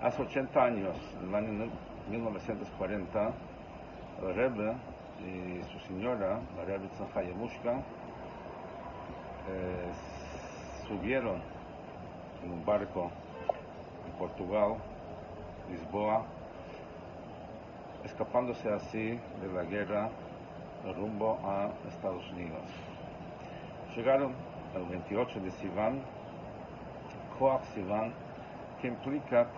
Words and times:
Hace 0.00 0.22
80 0.22 0.64
años, 0.64 0.96
en 1.20 1.28
el 1.28 1.34
año 1.34 1.70
1940, 2.08 3.32
el 4.22 4.34
Rebbe 4.36 4.76
y 5.26 5.60
su 5.72 5.78
señora, 5.88 6.38
la 6.56 6.64
Rebbe 6.64 6.88
Hayemushka, 7.16 7.72
eh, 9.48 9.90
subieron 10.86 11.42
en 12.44 12.52
un 12.52 12.64
barco 12.64 13.10
en 14.06 14.12
Portugal, 14.18 14.76
Lisboa, 15.68 16.24
escapándose 18.04 18.72
así 18.72 19.18
de 19.40 19.52
la 19.52 19.64
guerra 19.64 20.10
rumbo 20.96 21.40
a 21.44 21.70
Estados 21.88 22.22
Unidos. 22.30 22.62
Llegaron 23.96 24.32
el 24.76 24.84
28 24.84 25.40
de 25.40 25.50
Sivan, 25.50 26.02
Koach 27.36 27.64
Sivan, 27.74 28.27
que 28.80 28.88
implica 28.88 29.48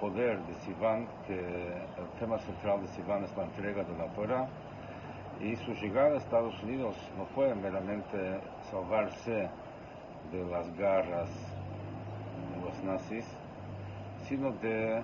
poder 0.00 0.38
de 0.46 0.54
Sivan, 0.54 1.06
que 1.26 1.34
el 1.34 2.08
tema 2.18 2.38
central 2.38 2.80
de 2.82 2.88
Sivan 2.88 3.24
es 3.24 3.36
la 3.36 3.44
entrega 3.44 3.84
de 3.84 3.96
la 3.96 4.06
Torah, 4.14 4.48
y 5.40 5.56
su 5.56 5.72
llegada 5.74 6.14
a 6.14 6.16
Estados 6.18 6.62
Unidos 6.62 6.96
no 7.16 7.26
fue 7.26 7.54
meramente 7.54 8.40
salvarse 8.70 9.48
de 10.30 10.44
las 10.50 10.72
garras 10.76 11.30
de 12.54 12.64
los 12.64 12.84
nazis, 12.84 13.26
sino 14.28 14.52
de 14.52 15.02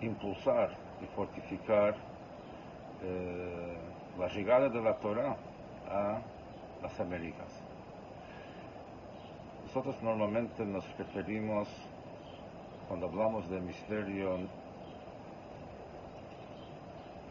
impulsar 0.00 0.70
y 1.02 1.06
fortificar 1.14 1.94
eh, 3.02 3.76
la 4.18 4.28
llegada 4.28 4.68
de 4.68 4.82
la 4.82 4.94
Torah 4.96 5.36
a 5.88 6.20
las 6.82 7.00
Américas. 7.00 7.62
Nosotros 9.64 10.02
normalmente 10.02 10.64
nos 10.64 10.84
referimos, 10.96 11.68
cuando 12.88 13.06
hablamos 13.06 13.48
de 13.48 13.58
hemisferio 13.58 14.38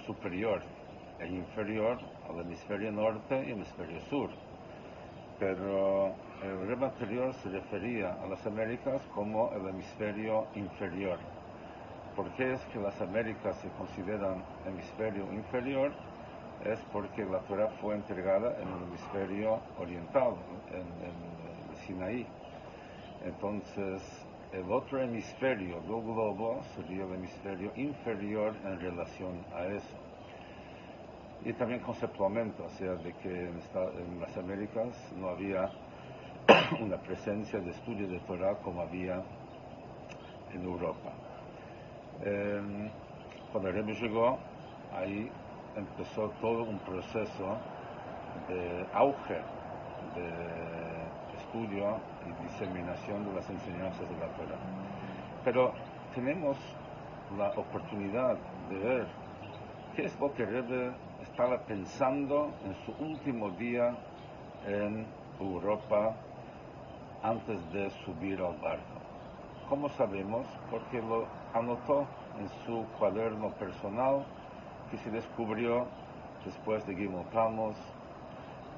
superior 0.05 0.61
e 1.19 1.27
inferior, 1.27 1.97
al 2.29 2.41
hemisferio 2.41 2.91
norte 2.91 3.45
y 3.47 3.51
hemisferio 3.51 4.01
sur. 4.01 4.29
Pero 5.39 6.13
el 6.43 6.67
rema 6.67 6.87
anterior 6.87 7.33
se 7.35 7.49
refería 7.49 8.13
a 8.13 8.27
las 8.27 8.45
Américas 8.45 9.01
como 9.13 9.51
el 9.53 9.67
hemisferio 9.69 10.47
inferior. 10.55 11.19
¿Por 12.15 12.31
qué 12.35 12.53
es 12.53 12.65
que 12.67 12.79
las 12.79 12.99
Américas 13.01 13.57
se 13.57 13.69
consideran 13.71 14.43
hemisferio 14.65 15.31
inferior? 15.33 15.91
Es 16.63 16.79
porque 16.91 17.25
la 17.25 17.39
Torah 17.41 17.69
fue 17.81 17.95
entregada 17.95 18.55
en 18.61 18.67
el 18.67 18.83
hemisferio 18.83 19.59
oriental, 19.77 20.35
en, 20.71 20.87
en 21.05 21.75
Sinaí. 21.85 22.25
Entonces, 23.25 24.24
el 24.55 24.71
otro 24.71 25.01
hemisferio 25.01 25.81
del 25.81 26.01
globo 26.01 26.61
sería 26.75 27.03
el 27.03 27.13
hemisferio 27.13 27.73
inferior 27.75 28.55
en 28.63 28.79
relación 28.79 29.45
a 29.53 29.65
eso. 29.65 29.97
Y 31.43 31.51
también 31.53 31.81
conceptualmente, 31.81 32.63
o 32.63 32.69
sea, 32.69 32.93
de 32.95 33.13
que 33.15 33.29
en, 33.29 33.59
en 33.99 34.21
las 34.21 34.35
Américas 34.37 35.13
no 35.17 35.29
había 35.29 35.69
una 36.79 36.97
presencia 36.97 37.59
de 37.59 37.71
estudio 37.71 38.07
de 38.07 38.19
Torah 38.21 38.55
como 38.59 38.81
había 38.81 39.21
en 40.53 40.63
Europa. 40.63 41.11
Eh, 42.23 42.89
cuando 43.51 43.71
llegó, 43.71 44.39
ahí 44.93 45.29
empezó 45.75 46.29
todo 46.39 46.63
un 46.63 46.79
proceso 46.79 47.57
de 48.47 48.85
auge 48.93 49.41
de 50.15 50.74
estudio 51.55 51.97
y 52.25 52.43
diseminación 52.43 53.25
de 53.25 53.33
las 53.33 53.49
enseñanzas 53.49 54.01
de 54.09 54.17
la 54.17 54.27
Torah. 54.35 54.59
Pero 55.43 55.73
tenemos 56.13 56.57
la 57.37 57.49
oportunidad 57.51 58.37
de 58.69 58.77
ver 58.77 59.07
qué 59.95 60.05
es 60.05 60.19
lo 60.19 60.33
que 60.33 60.45
Rebbe 60.45 60.91
estaba 61.21 61.59
pensando 61.59 62.51
en 62.65 62.75
su 62.85 62.91
último 63.03 63.51
día 63.51 63.95
en 64.67 65.05
Europa 65.39 66.15
antes 67.23 67.71
de 67.71 67.89
subir 68.03 68.39
al 68.41 68.57
barco. 68.57 68.99
¿Cómo 69.69 69.89
sabemos? 69.89 70.45
Porque 70.69 71.01
lo 71.01 71.25
anotó 71.53 72.05
en 72.37 72.49
su 72.65 72.85
cuaderno 72.99 73.51
personal 73.51 74.25
que 74.91 74.97
se 74.97 75.09
descubrió 75.09 75.87
después 76.43 76.85
de 76.85 76.95
Gimel 76.95 77.25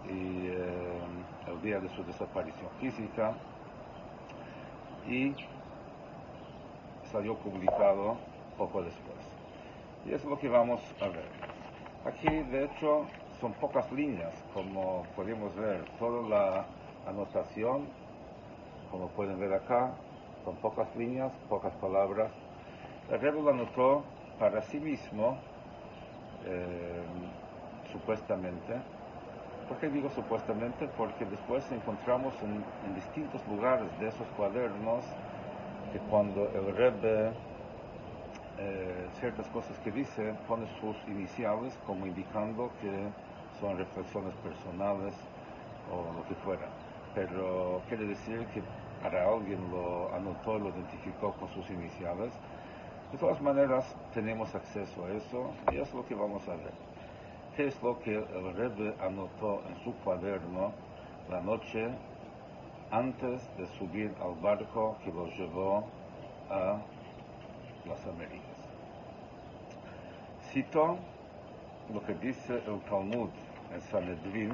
y 0.10 0.48
eh, 0.48 1.00
el 1.48 1.62
día 1.62 1.80
de 1.80 1.90
su 1.90 2.04
desaparición 2.04 2.70
física 2.80 3.34
y 5.08 5.34
salió 7.12 7.36
publicado 7.36 8.18
poco 8.58 8.84
después. 8.84 9.18
Y 10.06 10.14
es 10.14 10.24
lo 10.26 10.38
que 10.38 10.50
vamos 10.50 10.82
a 11.02 11.08
ver. 11.08 11.28
Aquí, 12.06 12.28
de 12.28 12.66
hecho, 12.66 13.06
son 13.40 13.54
pocas 13.54 13.92
líneas, 13.92 14.34
como 14.54 15.04
podemos 15.16 15.56
ver. 15.56 15.84
Toda 16.00 16.28
la 16.28 16.66
anotación, 17.08 17.88
como 18.92 19.10
pueden 19.10 19.40
ver 19.40 19.54
acá, 19.54 19.94
son 20.44 20.56
pocas 20.58 20.94
líneas, 20.96 21.32
pocas 21.50 21.74
palabras. 21.76 22.32
El 23.10 23.20
Rebbe 23.20 23.42
lo 23.42 23.50
anotó 23.50 24.04
para 24.40 24.62
sí 24.62 24.80
mismo, 24.80 25.38
eh, 26.46 27.04
supuestamente. 27.92 28.82
¿Por 29.68 29.78
qué 29.80 29.90
digo 29.90 30.10
supuestamente? 30.12 30.88
Porque 30.96 31.26
después 31.26 31.70
encontramos 31.72 32.34
en, 32.42 32.64
distintos 32.96 33.46
lugares 33.48 33.88
de 34.00 34.08
esos 34.08 34.28
cuadernos 34.38 35.04
que 35.92 36.00
cuando 36.10 36.50
el 36.52 36.76
Rebbe 36.76 37.34
eh, 38.60 39.08
ciertas 39.20 39.46
cosas 39.50 39.78
que 39.80 39.92
dice 39.92 40.34
pone 40.48 40.66
sus 40.80 40.96
iniciales 41.08 41.78
como 41.86 42.08
indicando 42.08 42.72
que 42.82 43.10
son 43.60 43.78
reflexiones 43.78 44.34
personales 44.36 45.14
o 45.92 46.14
lo 46.14 46.26
que 46.28 46.36
fuera. 46.36 46.68
Pero 47.14 47.82
quiere 47.90 48.06
decir 48.06 48.46
que 48.54 48.64
para 49.04 49.28
alguien 49.28 49.60
lo 49.70 50.14
anotó, 50.14 50.58
lo 50.60 50.70
identificó 50.70 51.34
con 51.34 51.50
sus 51.50 51.70
iniciales. 51.70 52.32
De 53.12 53.18
todas 53.18 53.42
maneras, 53.42 53.86
tenemos 54.14 54.54
acceso 54.56 55.06
a 55.06 55.12
eso 55.12 55.52
y 55.72 55.78
es 55.78 55.94
lo 55.94 56.06
que 56.06 56.16
vamos 56.16 56.48
a 56.48 56.56
ver. 56.56 56.97
¿Qué 57.58 57.70
es 57.70 57.82
lo 57.82 57.98
que 57.98 58.14
el 58.14 58.54
Rebbe 58.54 58.94
anotó 59.02 59.64
en 59.68 59.84
su 59.84 59.92
cuaderno 60.04 60.74
la 61.28 61.42
noche 61.42 61.90
antes 62.92 63.42
de 63.58 63.66
subir 63.80 64.14
al 64.22 64.36
barco 64.36 64.96
que 65.04 65.12
lo 65.12 65.26
llevó 65.26 65.84
a 66.52 66.80
las 67.88 68.06
Américas? 68.06 68.58
Cito 70.52 71.00
lo 71.92 72.06
que 72.06 72.14
dice 72.14 72.62
el 72.68 72.80
Talmud 72.82 73.32
en 73.74 73.82
Sanedrin, 73.82 74.54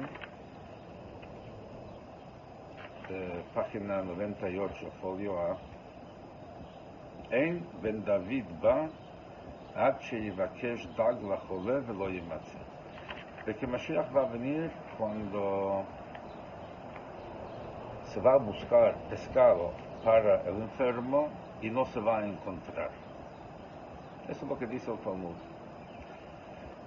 eh, 3.10 3.44
página 3.54 4.02
98, 4.02 4.90
folio 5.02 5.38
A. 5.38 5.58
En 7.30 7.66
Ben 7.82 8.02
David 8.02 8.46
ba 8.62 8.88
עד 9.74 10.00
שיבקש 10.00 10.86
דג 10.96 11.14
לחולה 11.32 11.78
ולא 11.86 12.10
יימצא. 12.10 12.63
De 13.46 13.54
que 13.54 13.66
Mashiach 13.66 14.14
va 14.14 14.22
a 14.22 14.26
venir 14.26 14.70
cuando 14.96 15.84
se 18.04 18.20
va 18.20 18.32
a 18.32 18.38
buscar 18.38 18.96
pescado 19.10 19.72
para 20.02 20.40
el 20.42 20.62
enfermo 20.62 21.28
y 21.60 21.68
no 21.68 21.84
se 21.86 22.00
va 22.00 22.20
a 22.20 22.26
encontrar. 22.26 22.90
Eso 24.28 24.44
es 24.44 24.48
lo 24.48 24.58
que 24.58 24.66
dice 24.66 24.90
el 24.90 24.98
Talmud. 25.00 25.36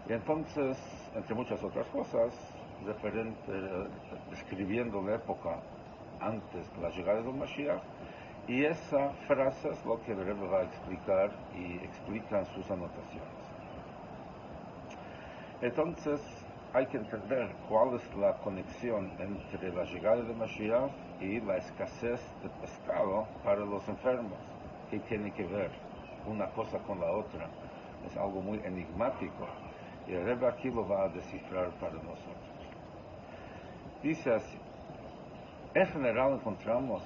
Y 0.09 0.13
entonces, 0.13 0.77
entre 1.13 1.35
muchas 1.35 1.63
otras 1.63 1.85
cosas, 1.87 2.33
referente, 2.85 3.51
describiendo 4.29 5.01
la 5.01 5.15
época 5.15 5.61
antes 6.19 6.73
de 6.75 6.81
la 6.81 6.89
llegada 6.89 7.21
del 7.21 7.33
Mashiach, 7.33 7.83
y 8.47 8.63
esa 8.63 9.09
frase 9.27 9.69
es 9.69 9.85
lo 9.85 10.01
que 10.01 10.13
el 10.13 10.25
Rebbe 10.25 10.47
va 10.47 10.61
a 10.61 10.63
explicar 10.63 11.29
y 11.53 11.75
explica 11.83 12.39
en 12.39 12.45
sus 12.47 12.71
anotaciones. 12.71 13.47
Entonces, 15.61 16.46
hay 16.73 16.85
que 16.87 16.97
entender 16.97 17.55
cuál 17.69 17.95
es 17.95 18.15
la 18.15 18.33
conexión 18.39 19.11
entre 19.19 19.71
la 19.73 19.83
llegada 19.85 20.21
de 20.21 20.33
Mashiach 20.33 20.91
y 21.21 21.39
la 21.39 21.57
escasez 21.57 22.21
de 22.43 22.49
pescado 22.61 23.27
para 23.43 23.61
los 23.61 23.87
enfermos. 23.87 24.37
¿Qué 24.91 24.99
tiene 24.99 25.31
que 25.33 25.43
ver 25.45 25.71
una 26.27 26.47
cosa 26.51 26.77
con 26.79 26.99
la 26.99 27.11
otra? 27.11 27.49
Es 28.05 28.15
algo 28.17 28.41
muy 28.41 28.59
enigmático. 28.59 29.47
Y 30.07 30.13
el 30.13 30.25
Rebbe 30.25 30.47
aquí 30.47 30.69
lo 30.69 30.87
va 30.87 31.05
a 31.05 31.09
descifrar 31.09 31.71
para 31.79 31.93
nosotros. 31.93 32.35
Dice 34.03 34.33
así, 34.33 34.57
en 35.73 35.85
general 35.87 36.33
encontramos 36.33 37.03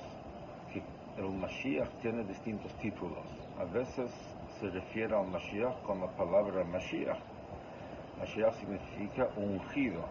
que 0.71 0.83
el 1.21 1.31
Mashiach 1.31 1.89
tiene 2.01 2.23
distintos 2.23 2.73
títulos. 2.75 3.25
A 3.59 3.65
veces 3.65 4.11
se 4.59 4.69
refiere 4.69 5.15
al 5.15 5.27
Mashiach 5.27 5.81
con 5.83 6.01
la 6.01 6.07
palabra 6.07 6.63
Mashiach. 6.65 7.30
Mashiach 8.21 8.53
significa 8.53 9.27
ungido. 9.35 10.05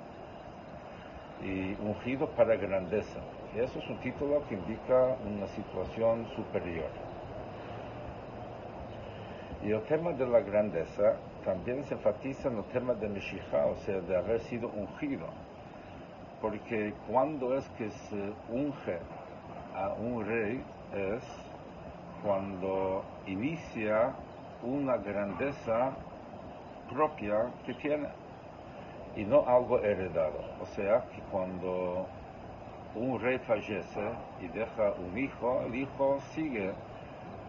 Y 1.42 1.74
ungido 1.80 2.28
para 2.30 2.56
grandeza. 2.56 3.20
Eso 3.54 3.78
es 3.78 3.88
un 3.88 3.98
título 4.00 4.42
que 4.48 4.56
indica 4.56 5.16
una 5.24 5.46
situación 5.46 6.26
superior. 6.34 6.90
Y 9.62 9.70
el 9.70 9.82
tema 9.82 10.12
de 10.12 10.26
la 10.26 10.40
grandeza 10.40 11.16
también 11.44 11.84
se 11.84 11.94
enfatiza 11.94 12.48
en 12.48 12.58
el 12.58 12.64
tema 12.64 12.94
de 12.94 13.08
Meshijá, 13.08 13.66
o 13.66 13.76
sea, 13.76 14.00
de 14.00 14.16
haber 14.16 14.40
sido 14.40 14.68
ungido. 14.68 15.26
Porque 16.40 16.92
cuando 17.08 17.56
es 17.56 17.68
que 17.70 17.90
se 17.90 18.32
unge 18.50 18.98
a 19.74 19.94
un 19.94 20.24
rey 20.26 20.62
es 20.94 21.22
cuando 22.22 23.04
inicia 23.26 24.14
una 24.62 24.96
grandeza 24.96 25.96
propia 26.92 27.50
que 27.64 27.74
tiene 27.74 28.08
y 29.16 29.24
no 29.24 29.44
algo 29.46 29.78
heredado. 29.80 30.40
O 30.60 30.66
sea, 30.66 31.04
que 31.14 31.20
cuando 31.30 32.06
un 32.94 33.20
rey 33.20 33.38
fallece 33.38 34.00
y 34.40 34.48
deja 34.48 34.92
un 34.98 35.16
hijo, 35.16 35.62
el 35.66 35.74
hijo 35.74 36.18
sigue 36.34 36.72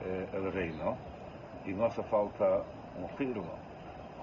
eh, 0.04 0.28
el 0.34 0.54
reino 0.54 0.96
y 1.66 1.72
no 1.72 1.86
hace 1.86 2.04
falta 2.04 2.64
ungirlo. 3.00 3.44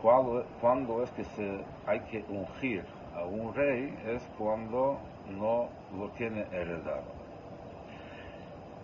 Cuando, 0.02 0.44
cuando 0.60 1.02
es 1.02 1.10
que 1.12 1.24
se 1.24 1.64
hay 1.86 2.00
que 2.00 2.24
ungir 2.28 2.84
a 3.16 3.24
un 3.24 3.52
rey 3.54 3.96
es 4.06 4.22
cuando 4.38 4.98
no 5.28 5.68
lo 5.96 6.08
tiene 6.10 6.46
heredado. 6.52 7.17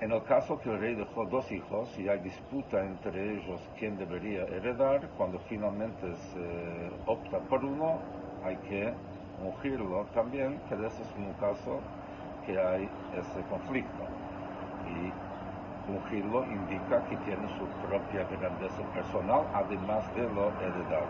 En 0.00 0.10
el 0.10 0.22
caso 0.24 0.58
que 0.58 0.70
el 0.70 0.80
rey 0.80 0.94
dejó 0.96 1.24
dos 1.26 1.50
hijos 1.52 1.96
y 1.98 2.08
hay 2.08 2.18
disputa 2.18 2.80
entre 2.80 3.36
ellos 3.36 3.60
quién 3.78 3.96
debería 3.96 4.42
heredar, 4.42 5.08
cuando 5.16 5.38
finalmente 5.48 6.14
se 6.14 6.90
opta 7.06 7.38
por 7.48 7.64
uno, 7.64 8.00
hay 8.44 8.56
que 8.68 8.92
ungirlo 9.42 10.04
también, 10.12 10.60
pero 10.68 10.86
ese 10.86 11.00
es 11.02 11.14
un 11.16 11.32
caso 11.34 11.80
que 12.44 12.58
hay 12.58 12.88
ese 13.16 13.40
conflicto. 13.48 14.04
Y 14.86 15.90
ungirlo 15.90 16.44
indica 16.44 17.02
que 17.04 17.16
tiene 17.18 17.48
su 17.56 17.64
propia 17.86 18.24
grandeza 18.24 18.82
personal, 18.94 19.46
además 19.54 20.12
de 20.14 20.22
lo 20.22 20.48
heredado. 20.60 21.06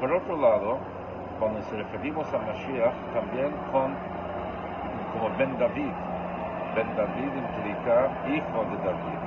Por 0.00 0.12
otro 0.12 0.36
lado, 0.36 0.78
cuando 1.38 1.58
nos 1.58 1.70
referimos 1.72 2.32
a 2.32 2.38
Mashiach, 2.38 2.94
también 3.12 3.50
con, 3.72 3.94
como 5.12 5.36
Ben 5.36 5.58
David, 5.58 5.92
Ben 6.74 6.96
David 6.96 7.32
implica 7.36 8.10
hijo 8.26 8.64
de 8.70 8.76
David, 8.78 9.20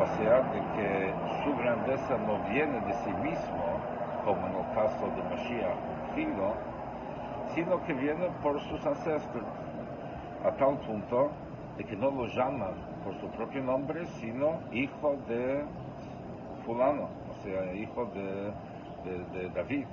o 0.00 0.06
sea, 0.16 0.40
de 0.50 0.60
que 0.74 1.14
su 1.42 1.54
grandeza 1.56 2.16
no 2.16 2.38
viene 2.48 2.80
de 2.80 2.94
sí 3.04 3.12
mismo, 3.22 3.64
como 4.24 4.46
en 4.46 4.54
el 4.54 4.74
caso 4.74 5.04
de 5.14 5.22
Mashiach 5.24 5.76
ungido, 6.08 6.54
sino 7.54 7.84
que 7.84 7.92
viene 7.92 8.28
por 8.42 8.58
sus 8.60 8.84
ancestros, 8.86 9.44
a 10.42 10.50
tal 10.52 10.78
punto 10.78 11.30
de 11.76 11.84
que 11.84 11.96
no 11.96 12.10
lo 12.10 12.26
llaman 12.28 12.72
por 13.04 13.14
su 13.20 13.28
propio 13.36 13.62
nombre, 13.62 14.06
sino 14.20 14.60
hijo 14.72 15.16
de 15.28 15.64
fulano, 16.64 17.08
o 17.30 17.42
sea, 17.42 17.74
hijo 17.74 18.06
de, 18.14 18.52
David. 19.54 19.86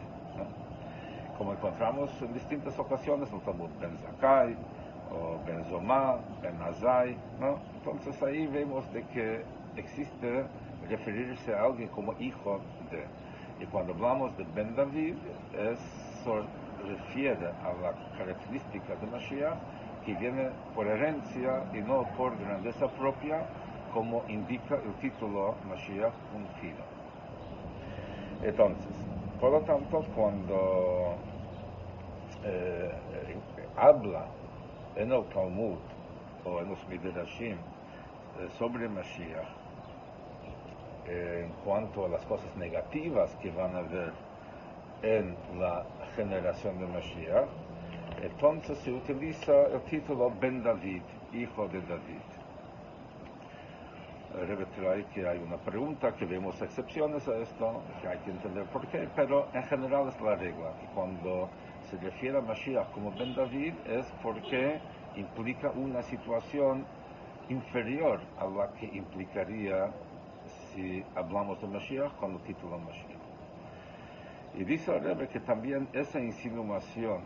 Como 1.37 1.51
encontramos 1.51 2.09
en 2.21 2.33
distintas 2.33 2.79
ocasiones 2.79 3.29
en 3.29 3.35
el 3.35 3.41
Talmud, 3.41 3.69
Ben 3.81 3.97
Zakai, 3.97 4.55
o 5.11 5.37
Ben 5.45 5.63
Zomá, 5.65 6.17
Ben 6.41 6.61
Azai, 6.61 7.17
¿no? 7.39 7.59
Entonces 7.75 8.21
ahí 8.23 8.47
vemos 8.47 8.91
de 8.93 9.03
que 9.07 9.43
existe 9.75 10.45
referirse 10.89 11.53
a 11.53 11.63
alguien 11.63 11.89
como 11.89 12.13
hijo 12.19 12.59
de. 12.89 13.05
Y 13.63 13.65
cuando 13.67 13.93
hablamos 13.93 14.35
de 14.37 14.43
Ben 14.55 14.75
David, 14.75 15.15
eso 15.53 16.45
refiere 16.87 17.47
a 17.47 17.73
la 17.81 17.93
característica 18.17 18.95
de 18.95 19.07
Mashiach 19.07 19.57
que 20.05 20.15
viene 20.15 20.49
por 20.73 20.87
herencia 20.87 21.63
y 21.73 21.77
no 21.81 22.03
por 22.17 22.35
grandeza 22.39 22.87
propia, 22.97 23.45
como 23.93 24.23
indica 24.27 24.75
el 24.75 24.93
título 24.95 25.55
Mashiach 25.69 26.13
ungido. 26.33 26.83
Entonces, 28.41 28.87
por 29.39 29.51
lo 29.51 29.61
tanto, 29.61 30.03
cuando 30.15 31.15
eh, 32.43 32.91
habla 33.77 34.25
en 34.95 35.11
el 35.11 35.25
Talmud 35.25 35.77
o 36.45 36.59
en 36.59 36.69
los 36.69 36.87
Midrashim 36.87 37.53
eh, 37.53 38.49
sobre 38.57 38.87
Mashiach, 38.89 39.47
eh, 41.07 41.45
en 41.45 41.51
cuanto 41.63 42.05
a 42.05 42.09
las 42.09 42.25
cosas 42.25 42.55
negativas 42.57 43.35
que 43.41 43.51
van 43.51 43.75
a 43.75 43.79
haber 43.79 44.13
en 45.03 45.35
la 45.59 45.85
generación 46.15 46.79
de 46.79 46.87
Mashiach, 46.87 47.47
entonces 48.21 48.77
se 48.79 48.91
utiliza 48.91 49.51
el 49.73 49.81
título 49.83 50.31
Ben 50.39 50.61
David, 50.63 51.01
hijo 51.33 51.67
de 51.67 51.81
David. 51.81 52.21
Rebbe 54.47 54.65
trae 54.77 55.05
que 55.13 55.27
hay 55.27 55.39
una 55.39 55.57
pregunta, 55.57 56.13
que 56.15 56.25
vemos 56.25 56.61
excepciones 56.61 57.27
a 57.27 57.37
esto, 57.37 57.81
que 58.01 58.07
hay 58.07 58.17
que 58.19 58.31
entender 58.31 58.65
por 58.67 58.87
qué, 58.87 59.09
pero 59.15 59.47
en 59.53 59.63
general 59.63 60.07
es 60.07 60.21
la 60.21 60.35
regla, 60.35 60.71
cuando 60.95 61.49
se 61.91 61.97
refiere 61.97 62.37
a 62.37 62.41
Mashiach 62.41 62.89
como 62.93 63.11
Ben 63.11 63.35
David 63.35 63.73
es 63.85 64.05
porque 64.23 64.79
implica 65.17 65.71
una 65.71 66.01
situación 66.01 66.85
inferior 67.49 68.21
a 68.39 68.45
la 68.45 68.71
que 68.73 68.85
implicaría 68.85 69.91
si 70.45 71.03
hablamos 71.15 71.59
de 71.59 71.67
Mashiach 71.67 72.15
con 72.15 72.31
el 72.31 72.41
título 72.43 72.79
Mashiach. 72.79 73.19
Y 74.55 74.63
dice 74.63 74.95
el 74.95 75.03
Rebbe 75.03 75.27
que 75.27 75.41
también 75.41 75.89
esa 75.91 76.19
insinuación, 76.19 77.23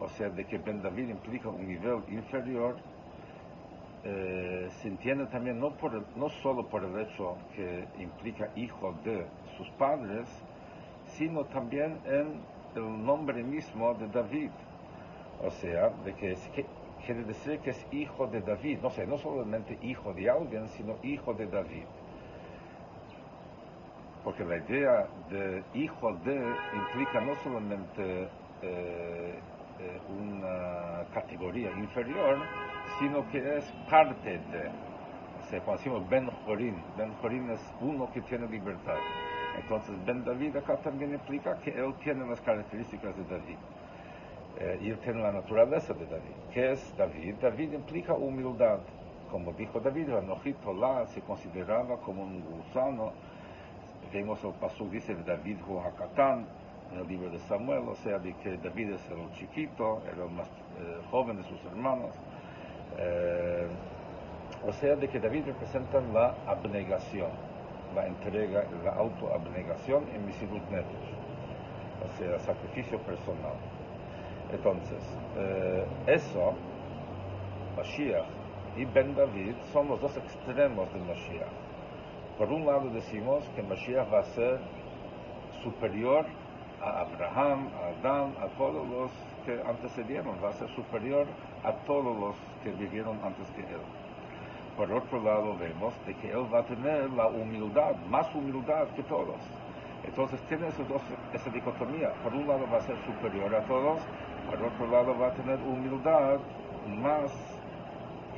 o 0.00 0.08
sea, 0.08 0.30
de 0.30 0.46
que 0.46 0.56
Ben 0.56 0.80
David 0.80 1.08
implica 1.08 1.50
un 1.50 1.66
nivel 1.66 2.02
inferior, 2.08 2.76
eh, 4.04 4.68
se 4.70 4.88
entiende 4.88 5.26
también 5.26 5.60
no, 5.60 5.76
por 5.76 5.92
no 6.16 6.30
solo 6.42 6.66
por 6.66 6.82
el 6.82 6.98
hecho 6.98 7.36
que 7.54 7.86
implica 7.98 8.50
hijo 8.56 8.94
de 9.04 9.26
sus 9.56 9.68
padres, 9.72 10.26
sino 11.04 11.44
también 11.44 12.00
en 12.06 12.40
el 12.74 13.04
nombre 13.04 13.42
mismo 13.42 13.94
de 13.94 14.08
David. 14.08 14.50
O 15.42 15.50
sea, 15.50 15.90
de 16.04 16.14
que, 16.14 16.36
quiere 17.04 17.24
decir 17.24 17.58
que 17.60 17.70
es 17.70 17.86
hijo 17.90 18.26
de 18.28 18.40
David, 18.40 18.78
no 18.82 18.90
sé, 18.90 19.06
no 19.06 19.18
solamente 19.18 19.78
hijo 19.82 20.12
de 20.14 20.30
alguien, 20.30 20.68
sino 20.68 20.96
hijo 21.02 21.34
de 21.34 21.46
David. 21.46 21.84
Porque 24.22 24.44
la 24.44 24.56
idea 24.56 25.08
de 25.28 25.64
hijo 25.74 26.12
de 26.24 26.36
implica 26.74 27.20
no 27.20 27.34
solamente 27.42 28.28
eh, 28.62 29.38
eh, 29.80 30.00
una 30.08 31.04
categoría 31.12 31.72
inferior, 31.72 32.38
sino 33.00 33.28
que 33.30 33.58
es 33.58 33.72
parte 33.90 34.38
de. 34.38 34.70
O 35.40 35.44
sea, 35.50 35.60
cuando 35.64 35.78
decimos 35.78 36.08
Ben 36.08 36.30
es 37.50 37.74
uno 37.80 38.08
que 38.12 38.20
tiene 38.22 38.46
libertad. 38.46 38.94
Entonces, 39.60 39.94
Ben 40.04 40.24
David 40.24 40.56
acá 40.56 40.76
también 40.76 41.12
implica 41.12 41.58
que 41.58 41.70
él 41.70 41.94
tiene 42.02 42.26
las 42.26 42.40
características 42.40 43.16
de 43.16 43.24
David. 43.24 43.58
Eh, 44.58 44.78
y 44.82 44.90
él 44.90 44.98
tiene 44.98 45.22
la 45.22 45.32
naturaleza 45.32 45.92
de 45.94 46.06
David. 46.06 46.34
¿Qué 46.52 46.72
es 46.72 46.96
David? 46.96 47.36
David 47.40 47.72
implica 47.72 48.14
humildad. 48.14 48.80
Como 49.30 49.52
dijo 49.52 49.80
David, 49.80 50.10
el 50.10 50.26
nojito 50.26 50.72
la 50.74 51.06
se 51.06 51.22
consideraba 51.22 51.96
como 51.98 52.22
un 52.22 52.42
gusano. 52.44 53.12
Vemos 54.12 54.44
el 54.44 54.52
paso 54.52 54.84
dice 54.84 55.14
David 55.14 55.56
Hakatán 55.62 56.46
en 56.92 56.98
el 56.98 57.08
libro 57.08 57.30
de 57.30 57.38
Samuel, 57.38 57.88
o 57.88 57.94
sea, 57.94 58.18
de 58.18 58.34
que 58.34 58.58
David 58.58 58.90
es 58.90 59.10
el 59.10 59.30
chiquito, 59.32 60.02
era 60.12 60.24
el 60.24 60.30
más 60.30 60.48
eh, 60.48 61.00
joven 61.10 61.38
de 61.38 61.44
sus 61.44 61.64
hermanos. 61.64 62.14
Eh, 62.98 63.66
o 64.66 64.72
sea, 64.72 64.96
de 64.96 65.08
que 65.08 65.18
David 65.18 65.46
representa 65.46 65.98
la 66.12 66.34
abnegación 66.46 67.30
la 67.94 68.06
entrega, 68.06 68.64
la 68.84 68.92
autoabnegación 68.92 70.04
en 70.14 70.26
Misirut 70.26 70.62
Nefesh, 70.70 71.14
o 72.04 72.18
sea, 72.18 72.38
sacrificio 72.40 72.98
personal. 73.00 73.54
Entonces, 74.52 75.02
eh, 75.36 75.84
eso, 76.06 76.54
Mashiach 77.76 78.26
y 78.76 78.84
Ben 78.86 79.14
David 79.14 79.54
son 79.72 79.88
los 79.88 80.00
dos 80.00 80.16
extremos 80.16 80.92
de 80.92 81.00
Mashiach. 81.00 81.48
Por 82.38 82.50
un 82.50 82.66
lado 82.66 82.90
decimos 82.90 83.44
que 83.54 83.62
Mashiach 83.62 84.12
va 84.12 84.20
a 84.20 84.24
ser 84.24 84.60
superior 85.62 86.26
a 86.82 87.00
Abraham, 87.02 87.68
a 87.76 87.98
Adán, 87.98 88.34
a 88.40 88.48
todos 88.58 88.86
los 88.88 89.10
que 89.46 89.60
antecedieron, 89.68 90.36
va 90.42 90.48
a 90.48 90.52
ser 90.52 90.68
superior 90.70 91.26
a 91.62 91.72
todos 91.84 92.16
los 92.18 92.36
que 92.62 92.70
vivieron 92.72 93.18
antes 93.22 93.48
que 93.50 93.60
él. 93.60 94.01
Por 94.76 94.90
otro 94.90 95.22
lado, 95.22 95.56
vemos 95.58 95.94
de 96.06 96.14
que 96.14 96.30
él 96.30 96.46
va 96.52 96.60
a 96.60 96.64
tener 96.64 97.10
la 97.10 97.26
humildad, 97.26 97.94
más 98.08 98.34
humildad 98.34 98.88
que 98.96 99.02
todos. 99.02 99.40
Entonces 100.04 100.40
tiene 100.48 100.66
dos, 100.66 101.02
esa 101.32 101.50
dicotomía. 101.50 102.12
Por 102.22 102.34
un 102.34 102.48
lado 102.48 102.66
va 102.72 102.78
a 102.78 102.80
ser 102.80 102.96
superior 103.04 103.54
a 103.54 103.62
todos, 103.64 104.02
por 104.50 104.62
otro 104.62 104.86
lado 104.88 105.18
va 105.18 105.28
a 105.28 105.34
tener 105.34 105.58
humildad 105.60 106.40
más 106.86 107.32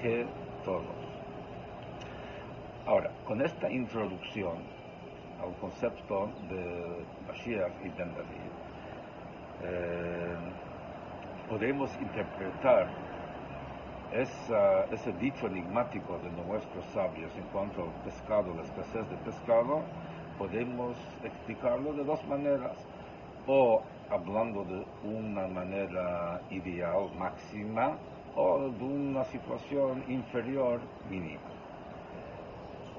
que 0.03 0.26
todos. 0.64 1.05
Ahora, 2.87 3.11
con 3.25 3.41
esta 3.41 3.71
introducción 3.71 4.59
al 5.43 5.55
concepto 5.61 6.31
de 6.50 7.05
Mashiach 7.26 7.73
y 7.83 7.88
Ben 7.88 8.12
David, 8.14 8.53
eh, 9.62 10.37
podemos 11.49 11.91
interpretar 12.00 12.88
ese 14.12 15.12
dicho 15.20 15.46
enigmático 15.46 16.18
de 16.18 16.30
nuestros 16.42 16.84
sabios 16.92 17.30
en 17.37 17.44
cuanto 17.52 17.82
al 17.82 17.92
pescado, 18.04 18.54
la 18.54 18.62
escasez 18.62 19.08
de 19.08 19.16
pescado, 19.25 19.82
podemos 20.38 20.96
explicarlo 21.23 21.92
de 21.92 22.04
dos 22.04 22.25
maneras. 22.26 22.76
O 23.46 23.82
hablando 24.11 24.64
de 24.64 24.87
una 25.04 25.46
manera 25.49 26.40
ideal 26.50 27.11
máxima 27.18 27.96
o 28.37 28.70
de 28.70 28.84
una 28.84 29.25
situación 29.25 30.02
inferior 30.08 30.80
mínima. 31.11 31.40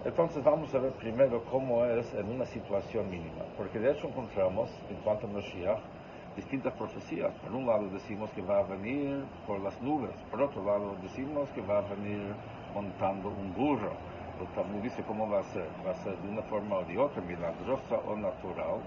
Entonces 0.06 0.44
vamos 0.44 0.74
a 0.76 0.80
ver 0.80 0.92
primero 0.94 1.44
cómo 1.46 1.84
es 1.86 2.14
en 2.14 2.30
una 2.30 2.46
situación 2.46 3.10
mínima, 3.10 3.44
porque 3.58 3.80
de 3.80 3.92
hecho 3.92 4.08
encontramos 4.08 4.70
en 4.90 4.98
cuanto 4.98 5.26
a 5.26 5.30
Mashiach 5.32 5.80
distintas 6.36 6.74
profecías. 6.74 7.34
Por 7.36 7.54
un 7.54 7.66
lado 7.66 7.90
decimos 7.90 8.30
que 8.32 8.42
va 8.42 8.60
a 8.60 8.64
venir 8.64 9.24
por 9.48 9.60
las 9.60 9.80
nubes, 9.82 10.16
por 10.30 10.42
otro 10.42 10.64
lado 10.64 10.96
decimos 11.02 11.50
que 11.52 11.62
va 11.62 11.80
a 11.80 11.82
venir 11.82 12.34
montando 12.74 13.30
un 13.30 13.54
burro. 13.54 13.92
El 14.40 14.48
Talmud 14.48 14.82
dice 14.82 15.02
cómo 15.04 15.30
va 15.30 15.40
a 15.40 15.44
ser, 15.44 15.68
va 15.86 15.92
a 15.92 15.96
ser 15.96 16.18
de 16.18 16.30
una 16.30 16.42
forma 16.44 16.78
o 16.78 16.84
de 16.84 16.98
otra, 16.98 17.22
milagrosa 17.22 17.96
o 18.06 18.16
natural, 18.18 18.82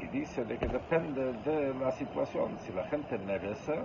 y 0.00 0.06
dice 0.06 0.44
de 0.44 0.56
que 0.58 0.68
depende 0.68 1.32
de 1.44 1.74
la 1.74 1.90
situación. 1.90 2.56
Si 2.60 2.72
la 2.72 2.84
gente 2.84 3.18
merece, 3.18 3.80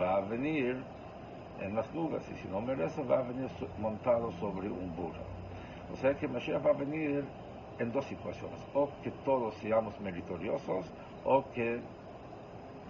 va 0.00 0.16
a 0.16 0.20
venir 0.20 0.82
en 1.60 1.74
las 1.74 1.92
nubes, 1.92 2.26
y 2.30 2.34
si 2.36 2.48
no 2.48 2.62
merece, 2.62 3.02
va 3.04 3.18
a 3.18 3.22
venir 3.22 3.50
montado 3.78 4.32
sobre 4.32 4.70
un 4.70 4.96
burro. 4.96 5.24
O 5.92 5.96
sea 5.96 6.14
que 6.14 6.26
Mashiach 6.26 6.64
va 6.64 6.70
a 6.70 6.74
venir 6.74 7.22
en 7.78 7.92
dos 7.92 8.06
situaciones, 8.06 8.66
o 8.72 8.88
que 9.02 9.10
todos 9.24 9.54
seamos 9.56 9.98
meritoriosos, 10.00 10.86
o 11.24 11.44
que 11.50 11.80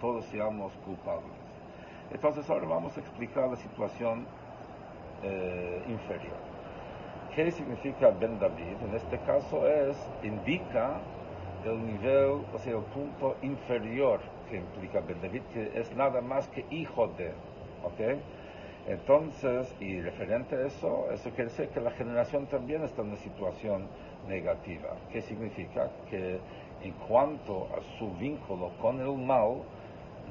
todos 0.01 0.25
seamos 0.25 0.73
culpables. 0.83 1.31
Entonces 2.11 2.49
ahora 2.49 2.67
vamos 2.67 2.97
a 2.97 2.99
explicar 2.99 3.47
la 3.47 3.55
situación 3.55 4.25
eh, 5.23 5.83
inferior. 5.87 6.35
¿Qué 7.33 7.49
significa 7.51 8.09
Ben 8.09 8.37
David? 8.39 8.75
En 8.83 8.95
este 8.95 9.17
caso 9.19 9.65
es, 9.65 9.95
indica 10.23 10.99
el 11.63 11.85
nivel, 11.85 12.43
o 12.53 12.57
sea, 12.57 12.73
el 12.73 12.83
punto 12.85 13.37
inferior 13.41 14.19
que 14.49 14.57
implica 14.57 14.99
Ben 14.99 15.21
David, 15.21 15.43
que 15.53 15.79
es 15.79 15.95
nada 15.95 16.19
más 16.19 16.49
que 16.49 16.65
hijo 16.71 17.07
de, 17.07 17.29
¿ok? 17.83 18.19
Entonces, 18.87 19.73
y 19.79 20.01
referente 20.01 20.55
a 20.55 20.65
eso, 20.65 21.09
eso 21.11 21.29
quiere 21.29 21.45
decir 21.45 21.69
que 21.69 21.79
la 21.79 21.91
generación 21.91 22.47
también 22.47 22.83
está 22.83 23.03
en 23.03 23.09
una 23.09 23.17
situación 23.17 23.87
negativa. 24.27 24.97
¿Qué 25.11 25.21
significa? 25.21 25.89
Que 26.09 26.39
en 26.81 26.91
cuanto 27.07 27.67
a 27.77 27.81
su 27.99 28.11
vínculo 28.15 28.71
con 28.81 28.99
el 28.99 29.15
mal, 29.15 29.61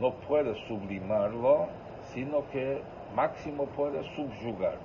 no 0.01 0.13
puede 0.27 0.55
sublimarlo, 0.67 1.69
sino 2.13 2.49
que 2.51 2.83
máximo 3.15 3.67
puede 3.67 4.03
subyugar. 4.15 4.79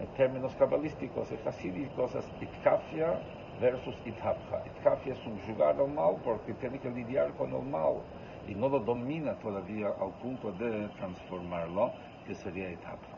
En 0.00 0.06
términos 0.16 0.54
cabalísticos 0.56 1.30
y 1.30 1.48
hasídicos 1.48 2.14
es 2.14 2.26
itkafia 2.40 3.20
versus 3.60 3.94
ithapja. 4.04 4.62
Itkafia 4.66 5.12
es 5.12 5.18
subyugar 5.20 5.76
al 5.78 5.88
mal 5.88 6.16
porque 6.24 6.54
tiene 6.54 6.78
que 6.78 6.90
lidiar 6.90 7.32
con 7.34 7.52
el 7.52 7.62
mal 7.62 7.98
y 8.48 8.54
no 8.54 8.68
lo 8.68 8.80
domina 8.80 9.34
todavía 9.34 9.88
al 10.00 10.12
punto 10.20 10.50
de 10.52 10.88
transformarlo, 10.96 11.92
que 12.26 12.34
sería 12.34 12.70
ithapja. 12.70 13.16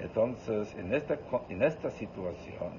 Entonces, 0.00 0.74
en 0.76 0.94
esta, 0.94 1.18
en 1.48 1.62
esta 1.62 1.90
situación, 1.90 2.72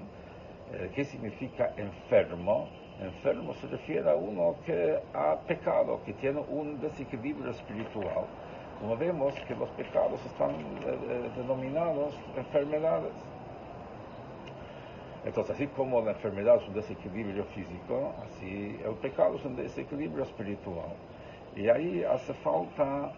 eh, 0.72 0.90
¿qué 0.94 1.04
significa 1.04 1.72
enfermo? 1.76 2.68
Enfermo 3.00 3.54
se 3.54 3.66
refiere 3.66 4.08
a 4.10 4.14
uno 4.14 4.56
que 4.64 4.98
ha 5.14 5.36
pecado, 5.46 6.00
que 6.04 6.12
tiene 6.14 6.40
un 6.48 6.80
desequilibrio 6.80 7.50
espiritual. 7.50 8.26
Como 8.80 8.96
vemos 8.96 9.34
que 9.46 9.54
los 9.54 9.68
pecados 9.70 10.24
están 10.26 10.50
eh, 10.50 10.98
eh, 11.08 11.30
denominados 11.36 12.14
enfermedades. 12.36 13.12
Entonces, 15.24 15.54
así 15.54 15.66
como 15.68 16.00
la 16.00 16.12
enfermedad 16.12 16.56
es 16.56 16.68
un 16.68 16.74
desequilibrio 16.74 17.44
físico, 17.46 18.12
así 18.24 18.80
el 18.84 18.94
pecado 18.96 19.36
es 19.36 19.44
un 19.44 19.54
desequilibrio 19.56 20.24
espiritual. 20.24 20.94
Y 21.54 21.68
ahí 21.68 22.02
hace 22.02 22.34
falta 22.34 23.12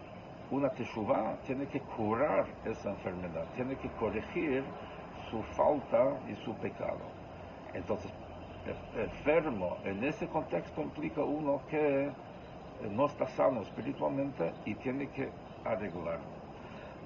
una 0.51 0.69
teshuvah, 0.69 1.37
tiene 1.45 1.65
que 1.67 1.79
curar 1.81 2.45
esa 2.63 2.91
enfermedad, 2.91 3.45
tiene 3.55 3.75
que 3.77 3.89
corregir 3.91 4.63
su 5.31 5.41
falta 5.55 6.19
y 6.29 6.35
su 6.43 6.53
pecado. 6.55 7.01
Entonces, 7.73 8.11
enfermo 8.95 9.77
en 9.83 10.03
ese 10.03 10.27
contexto 10.27 10.81
implica 10.81 11.21
uno 11.23 11.61
que 11.69 12.11
no 12.89 13.05
está 13.05 13.27
sano 13.27 13.61
espiritualmente 13.61 14.51
y 14.65 14.75
tiene 14.75 15.07
que 15.09 15.29
arreglarlo. 15.63 16.45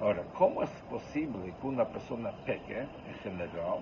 Ahora, 0.02 0.24
¿cómo 0.38 0.64
es 0.64 0.70
posible 0.90 1.54
que 1.60 1.68
una 1.68 1.86
persona 1.86 2.32
peque 2.46 2.80
en 2.80 3.14
general? 3.22 3.80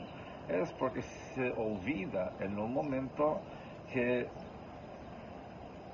Es 0.49 0.71
porque 0.73 1.01
se 1.01 1.51
olvida 1.51 2.33
en 2.39 2.57
un 2.57 2.73
momento 2.73 3.39
que 3.93 4.27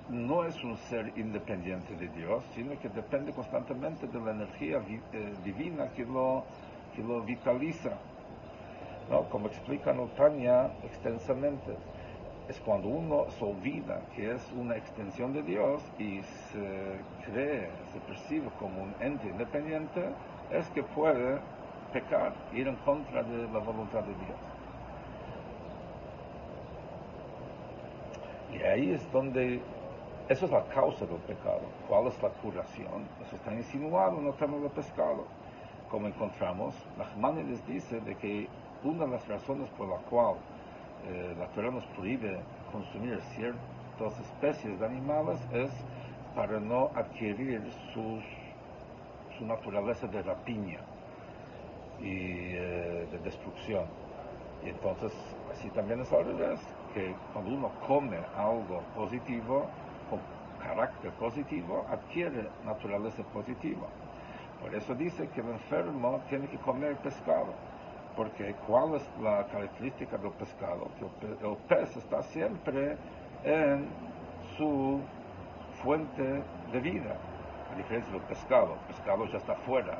no 0.09 0.45
es 0.45 0.63
un 0.63 0.77
ser 0.77 1.11
independiente 1.17 1.95
de 1.95 2.07
Dios, 2.09 2.43
sino 2.53 2.77
que 2.79 2.89
depende 2.89 3.33
constantemente 3.33 4.07
de 4.07 4.19
la 4.19 4.31
energía 4.31 4.77
eh, 5.11 5.33
divina 5.43 5.89
que 5.91 6.05
lo, 6.05 6.45
que 6.95 7.01
lo 7.01 7.21
vitaliza 7.23 7.97
como 9.29 9.47
explica 9.47 9.93
Notania 9.93 10.71
extensamente, 10.83 11.75
es 12.47 12.59
cuando 12.59 12.89
uno 12.89 13.29
se 13.31 13.45
olvida 13.45 14.01
que 14.15 14.33
es 14.33 14.51
una 14.51 14.75
extensión 14.75 15.33
de 15.33 15.43
Dios 15.43 15.81
y 15.97 16.21
se 16.21 16.99
cree, 17.25 17.69
se 17.91 17.99
percibe 18.01 18.49
como 18.59 18.83
un 18.83 18.93
ente 18.99 19.27
independiente, 19.27 20.01
es 20.51 20.67
que 20.71 20.83
puede 20.83 21.39
pecar, 21.93 22.33
ir 22.53 22.67
en 22.67 22.75
contra 22.77 23.23
de 23.23 23.47
la 23.51 23.59
voluntad 23.59 24.01
de 24.01 24.13
Dios. 24.13 24.39
Y 28.53 28.63
ahí 28.63 28.91
es 28.91 29.11
donde, 29.11 29.61
eso 30.29 30.45
es 30.45 30.51
la 30.51 30.63
causa 30.65 31.05
del 31.05 31.17
pecado. 31.17 31.61
¿Cuál 31.87 32.07
es 32.07 32.21
la 32.21 32.29
curación? 32.29 33.07
Eso 33.25 33.35
está 33.35 33.53
insinuado 33.53 34.19
en 34.19 34.27
el 34.27 34.33
tema 34.33 34.57
del 34.57 34.69
pescado. 34.69 35.25
Como 35.89 36.07
encontramos, 36.07 36.75
les 37.47 37.65
dice 37.67 37.99
de 38.01 38.15
que 38.15 38.47
una 38.83 39.05
de 39.05 39.11
las 39.11 39.27
razones 39.27 39.69
por 39.71 39.87
la 39.87 39.97
cual 40.09 40.35
eh, 41.05 41.35
la 41.37 41.47
Torah 41.49 41.71
nos 41.71 41.85
prohíbe 41.87 42.39
consumir 42.71 43.19
ciertas 43.35 44.19
especies 44.19 44.79
de 44.79 44.85
animales 44.85 45.39
es 45.51 45.71
para 46.35 46.59
no 46.59 46.89
adquirir 46.95 47.61
su 47.93 49.45
naturaleza 49.45 50.07
de 50.07 50.21
rapiña 50.21 50.79
y 51.99 52.55
eh, 52.55 53.07
de 53.11 53.19
destrucción. 53.19 53.85
Y 54.63 54.69
entonces, 54.69 55.13
así 55.51 55.69
también 55.71 55.99
es 56.01 56.11
al 56.11 56.25
revés, 56.25 56.59
que 56.93 57.13
cuando 57.33 57.51
uno 57.51 57.71
come 57.85 58.17
algo 58.35 58.81
positivo, 58.95 59.65
con 60.09 60.19
carácter 60.61 61.11
positivo, 61.13 61.85
adquiere 61.89 62.49
naturaleza 62.65 63.23
positiva. 63.33 63.87
Por 64.61 64.73
eso 64.73 64.95
dice 64.95 65.27
que 65.29 65.41
el 65.41 65.49
enfermo 65.49 66.21
tiene 66.29 66.47
que 66.47 66.57
comer 66.59 66.95
pescado 66.97 67.53
porque 68.15 68.55
¿cuál 68.67 68.95
es 68.95 69.09
la 69.21 69.45
característica 69.47 70.17
del 70.17 70.31
pescado? 70.31 70.89
Que 70.99 71.47
el, 71.47 71.57
pez 71.67 71.95
está 71.97 72.21
siempre 72.23 72.97
en 73.43 73.87
su 74.57 75.01
fuente 75.81 76.43
de 76.71 76.79
vida, 76.79 77.15
a 77.71 77.75
diferencia 77.75 78.11
del 78.13 78.21
pescado. 78.23 78.73
El 78.73 78.95
pescado 78.95 79.25
ya 79.27 79.37
está 79.37 79.55
fuera. 79.55 79.97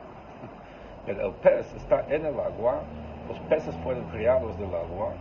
Pero 1.06 1.28
el 1.28 1.34
pez 1.36 1.74
está 1.76 2.06
en 2.08 2.26
el 2.26 2.40
agua, 2.40 2.82
los 3.28 3.40
peces 3.42 3.76
fueron 3.84 4.04
criados 4.10 4.58
del 4.58 4.74
agua 4.74 5.14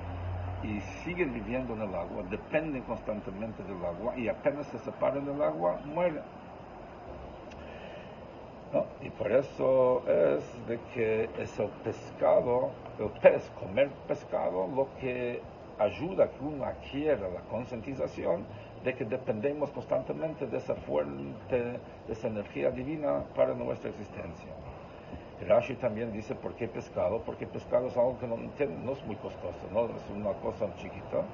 y 0.63 0.81
siguen 1.03 1.33
viviendo 1.33 1.75
en 1.75 1.83
el 1.83 1.95
agua, 1.95 2.23
dependen 2.31 2.83
constantemente 2.83 3.63
del 3.65 3.85
agua 3.85 4.17
y 4.17 4.29
apenas 4.29 4.67
se 4.69 4.79
separan 4.79 5.25
del 5.25 5.43
agua, 5.43 5.81
mueren. 5.85 6.23
Y 9.03 9.11
por 9.11 9.31
eso 9.31 10.03
es 10.09 10.67
de 10.67 10.79
que 10.95 11.29
es 11.39 11.59
el 11.59 11.69
pescado, 11.85 12.71
el 12.99 13.11
pez, 13.21 13.51
comer 13.61 13.91
pescado, 14.09 14.67
lo 14.75 14.89
que 14.99 15.41
ayuda 15.79 16.25
a 16.25 16.29
que 16.29 16.45
uno 16.45 16.65
adquiera 16.65 17.29
la 17.29 17.41
concientización 17.51 18.45
de 18.83 18.95
que 18.95 19.05
dependemos 19.05 19.71
constantemente 19.71 20.47
de 20.47 20.57
esa 20.57 20.75
fuente, 20.75 21.79
de 22.07 22.13
esa 22.13 22.29
energía 22.29 22.71
divina 22.71 23.25
para 23.35 23.55
nuestra 23.55 23.91
existencia. 23.91 24.53
Rashi 25.47 25.75
también 25.75 26.13
dice, 26.13 26.35
¿por 26.35 26.55
qué 26.55 26.69
pescado? 26.69 27.21
Porque 27.27 27.47
pescado 27.47 27.89
es 27.89 27.97
algo 27.97 28.19
que 28.19 28.27
no, 28.27 28.37
no 28.37 28.93
es 28.93 29.05
muy 29.05 29.17
costoso, 29.17 29.67
¿no? 29.73 29.87
es 29.87 30.09
una 30.15 30.33
cosa 30.35 30.67
chiquita. 30.77 31.25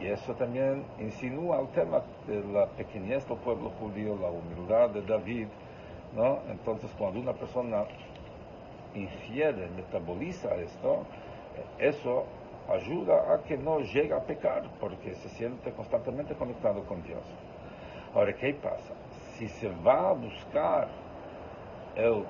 Y 0.00 0.06
eso 0.06 0.32
también 0.34 0.84
insinúa 1.00 1.60
el 1.60 1.68
tema 1.68 2.02
de 2.26 2.42
la 2.52 2.66
pequeñez 2.66 3.26
del 3.28 3.38
pueblo 3.38 3.70
judío, 3.80 4.16
la 4.20 4.30
humildad 4.30 4.90
de 4.90 5.02
David, 5.02 5.48
¿no? 6.18 6.40
Entonces, 6.50 6.90
cuando 6.98 7.20
una 7.20 7.32
persona 7.32 7.84
infiere, 8.94 9.68
metaboliza 9.70 10.52
esto, 10.56 11.06
eso 11.78 12.24
ayuda 12.68 13.32
a 13.32 13.42
que 13.44 13.56
no 13.56 13.78
llegue 13.78 14.12
a 14.12 14.20
pecar, 14.20 14.64
porque 14.80 15.14
se 15.14 15.28
siente 15.28 15.70
constantemente 15.72 16.34
conectado 16.34 16.84
con 16.84 17.02
Dios. 17.04 17.22
Ahora, 18.14 18.34
¿qué 18.34 18.52
pasa? 18.54 18.94
Si 19.36 19.46
se 19.48 19.68
va 19.86 20.10
a 20.10 20.12
buscar 20.12 20.88
el 21.94 22.24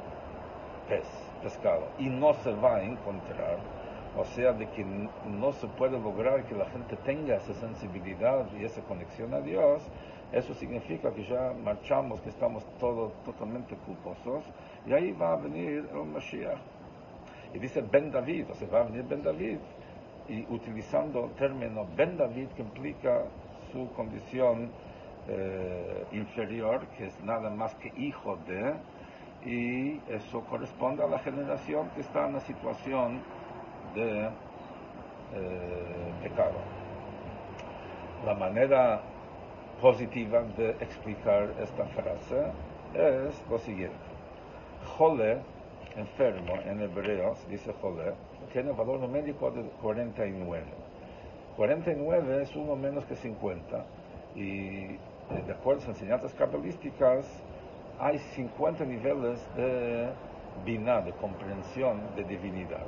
pez 0.87 1.09
pescado 1.42 1.88
y 1.99 2.09
no 2.09 2.35
se 2.35 2.52
va 2.52 2.76
a 2.76 2.85
encontrar, 2.85 3.59
o 4.16 4.25
sea, 4.25 4.52
de 4.52 4.68
que 4.71 4.85
no 4.85 5.52
se 5.52 5.66
puede 5.66 5.99
lograr 5.99 6.45
que 6.45 6.54
la 6.54 6.66
gente 6.66 6.97
tenga 6.97 7.37
esa 7.37 7.54
sensibilidad 7.54 8.47
y 8.61 8.64
esa 8.64 8.83
conexión 8.83 9.33
a 9.33 9.40
Dios, 9.40 9.83
eso 10.33 10.55
significa 10.55 11.11
que 11.13 11.25
ya 11.25 11.53
marchamos, 11.65 12.21
que 12.21 12.29
estamos 12.29 12.65
todos 12.79 13.13
totalmente 13.25 13.77
culposos, 13.77 14.45
y 14.87 14.93
ahí 14.93 15.13
va 15.13 15.33
a 15.33 15.37
venir 15.37 15.89
el 15.93 16.05
Mashiach. 16.05 16.59
Y 17.55 17.59
dice 17.59 17.83
Ben 17.83 18.11
David, 18.11 18.51
o 18.51 18.55
sea, 18.55 18.69
va 18.69 18.81
a 18.81 18.85
venir 18.85 19.05
Ben 19.05 19.23
David, 19.23 19.59
y 20.29 20.45
utilizando 20.51 21.25
el 21.25 21.31
término 21.33 21.87
Ben 21.97 22.17
David, 22.17 22.49
que 22.49 22.63
implica 22.63 23.25
su 23.73 23.91
condición 23.93 24.71
eh, 25.29 26.05
inferior, 26.13 26.87
que 26.97 27.07
es 27.07 27.21
nada 27.23 27.49
más 27.49 27.75
que 27.77 27.93
hijo 27.97 28.37
de, 28.47 28.75
y 29.45 30.01
eso 30.09 30.43
corresponde 30.45 31.03
a 31.03 31.07
la 31.07 31.19
generación 31.21 31.89
que 31.95 32.03
está 32.03 32.27
en 32.27 32.35
la 32.35 32.41
situación 32.41 33.23
de 33.95 34.25
eh, 35.35 36.13
pecado. 36.23 36.59
La 38.27 38.35
manera 38.35 39.01
positiva 39.81 40.43
de 40.57 40.71
explicar 40.81 41.55
esta 41.61 41.85
frase 41.87 42.53
es 42.95 43.43
lo 43.49 43.59
siguiente. 43.59 43.97
Jole, 44.97 45.39
enfermo 45.97 46.55
en 46.65 46.81
hebreo, 46.81 47.35
se 47.37 47.49
dice 47.49 47.73
jole, 47.81 48.13
tiene 48.53 48.73
valor 48.73 49.01
numérico 49.01 49.51
de 49.51 49.63
49. 49.83 50.65
49 51.57 52.43
es 52.43 52.57
uno 52.57 52.77
menos 52.77 53.05
que 53.07 53.17
50 53.17 53.85
y 54.35 54.85
eh, 54.85 54.99
de 55.47 55.53
acuerdo 55.53 55.83
a 55.83 55.89
las 55.89 55.97
enseñanzas 55.97 56.33
cabalísticas 56.35 57.27
hay 57.99 58.19
50 58.19 58.85
niveles 58.85 59.41
de 59.57 60.09
biná, 60.65 61.01
de 61.01 61.13
comprensión 61.13 62.15
de 62.17 62.25
divinidad. 62.25 62.87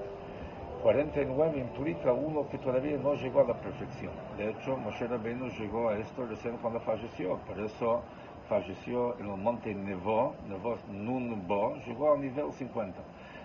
49 0.83 1.59
implica 1.59 2.13
uno 2.13 2.49
que 2.49 2.59
todavía 2.59 2.97
no 2.97 3.15
llegó 3.15 3.41
a 3.41 3.45
la 3.45 3.55
perfección. 3.55 4.13
De 4.39 4.51
hecho, 4.51 4.77
Moshe 4.79 5.07
Rabbeinu 5.07 5.49
llegó 5.51 5.91
a 5.91 5.99
esto 5.99 6.27
recién 6.27 6.57
cuando 6.57 6.81
falleció, 6.81 7.37
por 7.47 7.61
eso 7.61 8.03
falleció 8.49 9.19
en 9.19 9.27
el 9.27 9.37
monte 9.37 9.75
Nevo, 9.75 10.35
Nevo 10.49 10.77
Nunbo, 10.89 11.77
llegó 11.87 12.15
al 12.15 12.23
nivel 12.23 12.51
50. 12.53 12.99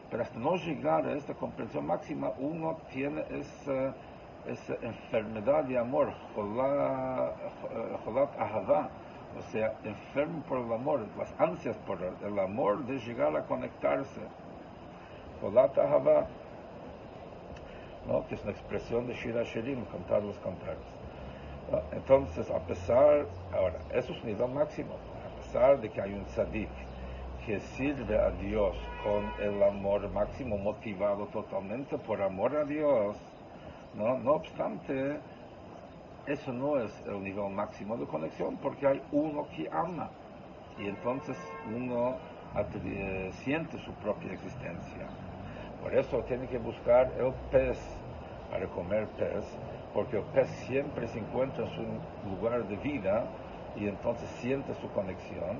Pero 0.10 0.24
hasta 0.24 0.40
no 0.40 0.56
llegar 0.56 1.06
a 1.06 1.14
esta 1.14 1.34
comprensión 1.34 1.86
máxima, 1.86 2.32
uno 2.40 2.78
tiene 2.94 3.26
esa, 3.30 3.94
esa 4.48 4.76
enfermedad 4.82 5.66
de 5.66 5.78
amor, 5.78 6.14
Jolat 6.36 8.40
Ahava, 8.40 8.90
o 9.38 9.42
sea, 9.52 9.74
enfermo 9.84 10.42
por 10.48 10.60
el 10.60 10.72
amor, 10.72 11.06
las 11.18 11.34
ansias 11.38 11.76
por 11.80 12.00
el 12.02 12.40
amor 12.40 12.86
de 12.86 12.98
llegar 13.00 13.36
a 13.36 13.44
conectarse. 13.44 14.22
Jolat 15.42 15.78
Ahava 15.78 16.28
que 18.28 18.36
es 18.36 18.44
una 18.44 18.52
expresión 18.52 19.08
de 19.08 19.14
Shira 19.16 19.44
Shirim, 19.44 19.84
cantar 19.86 20.24
los 20.24 20.38
cantares. 20.40 20.86
Entonces, 21.92 22.50
a 22.52 22.60
pesar, 22.60 23.26
ahora, 23.52 23.80
eso 23.92 24.14
es 24.14 24.22
un 24.22 24.28
nivel 24.28 24.50
máximo, 24.50 24.96
a 25.26 25.42
pesar 25.42 25.82
de 25.82 25.90
que 25.90 26.02
hay 26.02 26.14
un 26.14 26.24
tzadik 26.26 26.70
que 27.46 27.60
sirve 27.60 28.18
a 28.18 28.30
Dios 28.32 28.76
con 29.04 29.26
el 29.40 29.62
amor 29.64 30.08
máximo, 30.12 30.58
motivado 30.58 31.26
totalmente 31.28 31.98
por 31.98 32.22
amor 32.22 32.56
a 32.56 32.66
Dios, 32.66 33.18
no, 33.96 34.18
no 34.20 34.34
obstante, 34.34 35.20
eso 36.28 36.54
no 36.54 36.80
es 36.80 36.92
el 37.08 37.24
nivel 37.24 37.50
máximo 37.52 37.98
de 37.98 38.06
conexión, 38.06 38.58
porque 38.58 38.86
hay 38.86 39.02
uno 39.12 39.48
que 39.56 39.68
ama, 39.72 40.12
y 40.78 40.88
entonces 40.88 41.38
uno 41.76 42.18
eh, 42.56 43.32
siente 43.44 43.80
su 43.80 43.92
propia 43.94 44.34
existencia. 44.34 45.08
Por 45.86 45.96
eso 45.96 46.24
tiene 46.24 46.48
que 46.48 46.58
buscar 46.58 47.14
el 47.16 47.32
pez 47.52 47.78
para 48.50 48.66
comer 48.70 49.08
pez, 49.20 49.46
porque 49.94 50.18
el 50.18 50.24
pez 50.34 50.50
siempre 50.66 51.08
se 51.08 51.20
encuentra 51.20 51.64
en 51.64 51.70
su 51.76 51.84
lugar 52.28 52.66
de 52.66 52.76
vida 52.78 53.28
y 53.76 53.86
entonces 53.88 54.28
siente 54.42 54.74
su 54.82 54.90
conexión, 54.90 55.60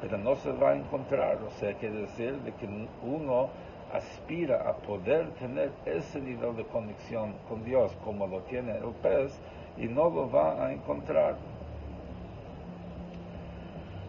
pero 0.00 0.16
no 0.16 0.34
se 0.36 0.50
va 0.52 0.70
a 0.70 0.76
encontrar. 0.76 1.42
O 1.42 1.50
sea, 1.50 1.74
quiere 1.74 1.94
decir 2.06 2.40
de 2.40 2.54
que 2.54 2.66
uno 3.02 3.50
aspira 3.92 4.66
a 4.66 4.78
poder 4.78 5.32
tener 5.32 5.70
ese 5.84 6.22
nivel 6.22 6.56
de 6.56 6.64
conexión 6.64 7.34
con 7.46 7.62
Dios 7.62 7.94
como 8.02 8.26
lo 8.26 8.40
tiene 8.44 8.78
el 8.78 8.94
pez 9.02 9.38
y 9.76 9.88
no 9.88 10.08
lo 10.08 10.30
va 10.30 10.68
a 10.68 10.72
encontrar. 10.72 11.36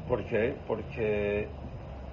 ¿Por 0.08 0.24
qué? 0.28 0.56
Porque 0.66 1.50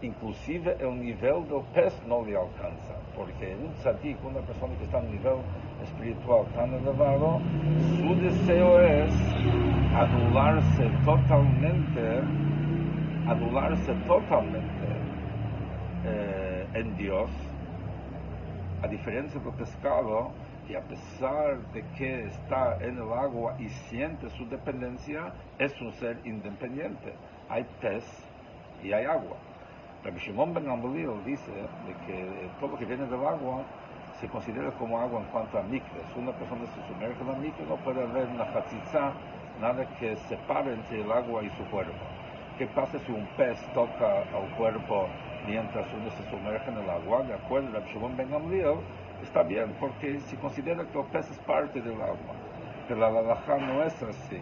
inclusive 0.04 0.76
el 0.80 1.00
nivel 1.00 1.48
del 1.48 1.62
pez 1.74 1.94
no 2.06 2.24
le 2.24 2.36
alcanza, 2.36 2.94
porque 3.16 3.56
un 3.56 3.72
tzadik, 3.74 4.22
una 4.24 4.40
persona 4.40 4.74
que 4.76 4.84
está 4.84 4.98
en 4.98 5.06
un 5.06 5.12
nivel 5.12 5.38
espiritual 5.82 6.46
tan 6.54 6.74
elevado, 6.74 7.40
su 7.96 8.14
deseo 8.20 8.80
es 8.80 9.10
anularse 9.94 10.90
totalmente, 11.04 12.20
anularse 13.26 13.94
totalmente 14.06 14.88
eh, 16.04 16.66
en 16.74 16.96
Dios, 16.96 17.30
a 18.82 18.88
diferencia 18.88 19.40
del 19.40 19.52
pescado, 19.54 20.32
que 20.66 20.76
a 20.76 20.82
pesar 20.82 21.58
de 21.72 21.82
que 21.96 22.24
está 22.26 22.76
en 22.80 22.96
el 22.96 23.12
agua 23.12 23.56
y 23.58 23.68
siente 23.68 24.30
su 24.30 24.46
dependencia, 24.48 25.32
es 25.58 25.78
un 25.80 25.92
ser 25.92 26.18
independiente. 26.24 27.14
Hay 27.48 27.64
pez 27.80 28.04
y 28.82 28.92
hay 28.92 29.04
agua. 29.04 29.36
Rabbi 30.04 30.20
Shimon 30.20 30.52
Ben 30.52 30.66
Gamaliel 30.66 31.24
dice 31.24 31.50
de 31.50 31.94
que 32.04 32.50
todo 32.60 32.72
lo 32.72 32.76
que 32.76 32.84
viene 32.84 33.06
del 33.06 33.24
agua 33.24 33.64
se 34.20 34.28
considera 34.28 34.70
como 34.72 35.00
agua 35.00 35.20
en 35.20 35.26
cuanto 35.28 35.58
a 35.58 35.62
mikve. 35.62 36.04
Si 36.12 36.20
una 36.20 36.32
persona 36.32 36.66
se 36.66 36.86
sumerge 36.86 37.18
en 37.22 37.26
la 37.26 37.32
mikve, 37.38 37.64
no 37.64 37.76
puede 37.76 38.02
haber 38.02 38.28
una 38.28 38.44
hatzitza, 38.44 39.14
nada 39.62 39.86
que 39.98 40.14
separe 40.28 40.74
entre 40.74 41.00
el 41.00 41.10
agua 41.10 41.42
y 41.42 41.48
su 41.56 41.64
cuerpo. 41.70 42.04
¿Qué 42.58 42.66
pasa 42.66 42.98
si 42.98 43.12
un 43.12 43.26
pez 43.38 43.58
toca 43.72 44.18
al 44.18 44.54
cuerpo 44.58 45.08
mientras 45.46 45.90
uno 45.94 46.10
se 46.10 46.28
sumerge 46.28 46.70
en 46.70 46.76
el 46.76 46.90
agua? 46.90 47.22
De 47.22 47.32
acuerdo 47.32 47.78
a 47.78 47.80
Shimon 47.86 48.14
Ben 48.14 48.30
Gamaliel, 48.30 48.80
está 49.22 49.42
bien, 49.42 49.74
porque 49.80 50.20
se 50.20 50.36
considera 50.36 50.84
que 50.84 51.00
el 51.00 51.06
pez 51.06 51.30
es 51.30 51.38
parte 51.40 51.80
del 51.80 51.98
agua. 52.02 52.36
Pero 52.86 53.00
la 53.00 53.06
halajá 53.06 53.56
no 53.56 53.82
es 53.82 54.02
así. 54.02 54.38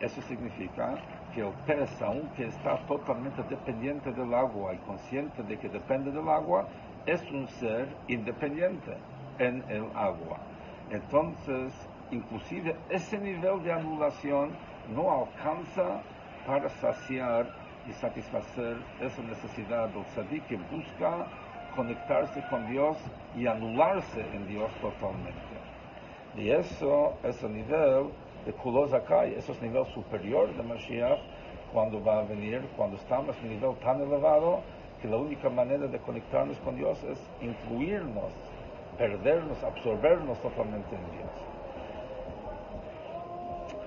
Eso 0.00 0.20
significa 0.22 0.96
que 1.34 1.40
el 1.40 1.52
pez, 1.66 1.90
aunque 2.02 2.46
está 2.46 2.78
totalmente 2.86 3.42
dependiente 3.44 4.12
del 4.12 4.34
agua 4.34 4.74
y 4.74 4.78
consciente 4.78 5.42
de 5.42 5.58
que 5.58 5.68
depende 5.68 6.10
del 6.10 6.28
agua, 6.28 6.66
es 7.06 7.22
un 7.30 7.48
ser 7.48 7.88
independiente 8.08 8.96
en 9.38 9.64
el 9.68 9.84
agua. 9.94 10.38
Entonces, 10.90 11.72
inclusive 12.10 12.76
ese 12.88 13.18
nivel 13.18 13.62
de 13.62 13.72
anulación 13.72 14.50
no 14.94 15.24
alcanza 15.24 16.02
para 16.46 16.68
saciar 16.68 17.46
y 17.88 17.92
satisfacer 17.92 18.76
esa 19.00 19.22
necesidad 19.22 19.88
del 19.88 20.04
sadí 20.06 20.40
que 20.42 20.56
busca 20.56 21.26
conectarse 21.74 22.42
con 22.50 22.66
Dios 22.70 22.96
y 23.36 23.46
anularse 23.46 24.20
en 24.34 24.46
Dios 24.48 24.70
totalmente. 24.80 25.38
Y 26.36 26.50
eso 26.50 27.14
es 27.22 27.42
el 27.42 27.54
nivel 27.54 28.10
de 28.44 28.52
Kulozakai, 28.52 29.34
eso 29.34 29.52
es 29.52 29.62
el 29.62 29.68
nivel 29.68 29.86
superior 29.92 30.54
de 30.54 30.62
Mashiach, 30.62 31.18
cuando 31.72 32.02
va 32.02 32.20
a 32.20 32.22
venir, 32.24 32.62
cuando 32.76 32.96
estamos 32.96 33.36
en 33.38 33.44
un 33.44 33.50
nivel 33.50 33.76
tan 33.76 34.00
elevado, 34.00 34.60
que 35.00 35.08
la 35.08 35.16
única 35.16 35.48
manera 35.48 35.86
de 35.86 35.98
conectarnos 35.98 36.58
con 36.58 36.76
Dios 36.76 37.02
es 37.04 37.18
incluirnos, 37.40 38.32
perdernos, 38.98 39.62
absorbernos 39.62 40.38
totalmente 40.40 40.94
en 40.94 41.10
Dios. 41.12 41.30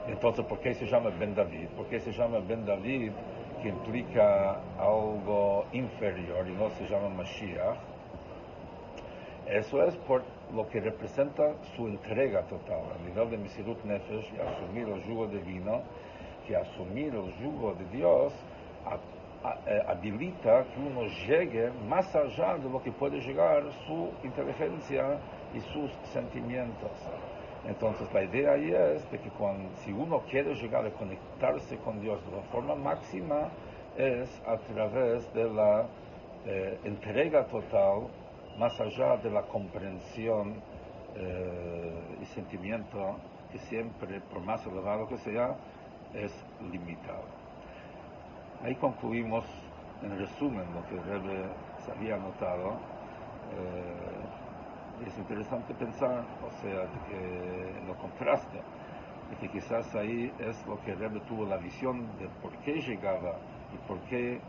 Entonces, 0.08 0.46
¿por 0.46 0.60
qué 0.60 0.74
se 0.74 0.86
llama 0.86 1.12
Ben 1.18 1.34
David? 1.34 1.68
¿Por 1.78 1.86
qué 1.88 2.00
se 2.00 2.12
llama 2.12 2.40
Ben 2.40 2.66
David, 2.66 3.12
que 3.62 3.70
implica 3.70 4.60
algo 4.78 5.66
inferior 5.72 6.48
y 6.48 6.52
no 6.52 6.70
se 6.72 6.86
llama 6.88 7.10
Mashiach? 7.10 7.78
Eso 9.48 9.84
es 9.84 9.96
por 9.98 10.24
lo 10.54 10.68
que 10.70 10.80
representa 10.80 11.56
su 11.76 11.88
entrega 11.88 12.44
total, 12.44 12.84
a 12.96 13.08
nivel 13.08 13.30
de 13.32 13.38
Misirut 13.38 13.84
Nefesh 13.84 14.34
y 14.34 14.40
asumir 14.40 14.88
el 14.88 15.04
yugo 15.04 15.28
divino, 15.28 15.82
que 16.48 16.56
asumir 16.56 17.14
el 17.16 17.34
yugo 17.42 17.74
de 17.74 17.86
Dios 17.98 18.34
eh, 19.66 19.84
habilita 19.88 20.64
que 20.74 20.80
uno 20.80 21.06
llegue 21.28 21.70
más 21.90 22.16
allá 22.16 22.58
de 22.58 22.70
lo 22.70 22.82
que 22.82 22.92
puede 22.92 23.20
llegar 23.20 23.64
su 23.86 24.10
inteligencia 24.24 25.20
y 25.54 25.60
sus 25.60 25.92
sentimientos. 26.14 26.92
Entonces 27.66 28.08
la 28.14 28.24
idea 28.24 28.54
ahí 28.54 28.72
es 28.72 29.10
de 29.12 29.20
que 29.20 29.30
cuando, 29.32 29.70
si 29.84 29.92
uno 29.92 30.22
quiere 30.30 30.54
llegar 30.56 30.86
a 30.86 30.92
conectarse 30.92 31.78
con 31.78 32.00
Dios 32.00 32.24
de 32.26 32.38
la 32.38 32.44
forma 32.44 32.76
máxima, 32.76 33.50
es 33.98 34.42
a 34.46 34.58
través 34.58 35.34
de 35.34 35.50
la 35.50 35.88
eh, 36.46 36.78
entrega 36.84 37.46
total, 37.48 38.08
más 38.58 38.80
allá 38.80 39.18
de 39.18 39.30
la 39.30 39.44
comprensión 39.44 40.62
eh, 41.16 42.18
y 42.22 42.26
sentimiento 42.26 43.20
que 43.52 43.60
siempre, 43.60 44.20
por 44.22 44.42
más 44.42 44.66
elevado 44.66 45.08
que 45.08 45.18
sea, 45.18 45.56
es 46.14 46.32
limitado. 46.72 47.26
Ahí 48.64 48.76
concluimos, 48.76 49.46
en 50.02 50.18
resumen, 50.18 50.66
lo 50.74 50.84
que 50.86 51.00
Rebe 51.02 51.50
se 51.80 51.92
había 51.92 52.18
notado. 52.18 52.80
Eh, 53.56 55.06
es 55.06 55.18
interesante 55.18 55.74
pensar, 55.74 56.24
o 56.42 56.52
sea, 56.62 56.86
lo 57.86 57.96
contraste, 57.98 58.62
y 59.32 59.36
que 59.36 59.50
quizás 59.50 59.94
ahí 59.96 60.32
es 60.40 60.66
lo 60.66 60.80
que 60.82 60.96
Rebbe 60.96 61.20
tuvo 61.22 61.46
la 61.46 61.58
visión 61.58 62.08
de 62.18 62.30
por 62.42 62.56
qué 62.60 62.74
llegaba 62.74 63.38
y 63.74 63.78
por 63.88 64.00
qué 64.02 64.36
eh, 64.36 64.40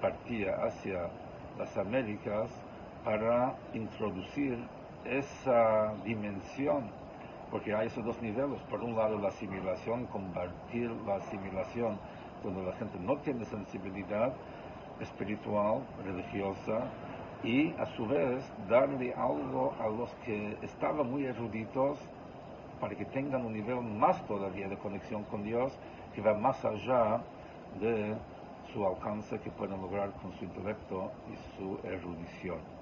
partía 0.00 0.52
hacia 0.66 1.10
las 1.58 1.76
Américas 1.76 2.50
para 3.04 3.56
introducir 3.74 4.58
esa 5.04 5.94
dimensión, 6.04 6.90
porque 7.50 7.74
hay 7.74 7.88
esos 7.88 8.04
dos 8.04 8.20
niveles, 8.22 8.60
por 8.70 8.80
un 8.82 8.96
lado 8.96 9.18
la 9.18 9.28
asimilación, 9.28 10.06
combatir 10.06 10.90
la 11.06 11.16
asimilación 11.16 11.98
cuando 12.42 12.62
la 12.62 12.72
gente 12.74 12.98
no 12.98 13.16
tiene 13.18 13.44
sensibilidad 13.44 14.32
espiritual, 15.00 15.82
religiosa, 16.04 16.84
y 17.42 17.72
a 17.72 17.86
su 17.96 18.06
vez 18.06 18.44
darle 18.68 19.12
algo 19.14 19.74
a 19.80 19.88
los 19.88 20.10
que 20.24 20.56
estaban 20.62 21.10
muy 21.10 21.26
eruditos 21.26 21.98
para 22.80 22.94
que 22.94 23.04
tengan 23.06 23.44
un 23.44 23.52
nivel 23.52 23.80
más 23.80 24.24
todavía 24.26 24.68
de 24.68 24.76
conexión 24.78 25.24
con 25.24 25.42
Dios 25.42 25.76
que 26.14 26.20
va 26.20 26.34
más 26.34 26.64
allá 26.64 27.20
de 27.80 28.14
su 28.72 28.86
alcance 28.86 29.38
que 29.40 29.50
pueden 29.50 29.80
lograr 29.80 30.10
con 30.20 30.32
su 30.34 30.44
intelecto 30.44 31.10
y 31.30 31.56
su 31.56 31.78
erudición. 31.86 32.81